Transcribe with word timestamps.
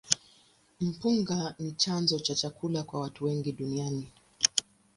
Mpunga 0.81 1.55
ni 1.59 1.71
chanzo 1.73 2.19
cha 2.19 2.35
chakula 2.35 2.83
kwa 2.83 2.99
watu 2.99 3.25
wengi 3.25 3.51
duniani. 3.51 4.11